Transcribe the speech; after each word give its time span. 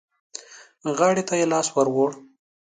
غاړې 0.97 1.23
ته 1.27 1.33
يې 1.39 1.45
لاس 1.51 1.67
ور 1.75 1.87
ووړ. 1.93 2.11